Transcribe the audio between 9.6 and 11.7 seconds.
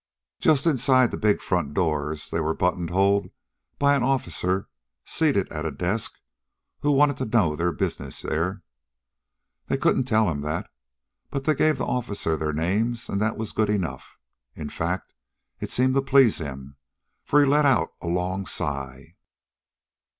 They couldn't tell him that, but they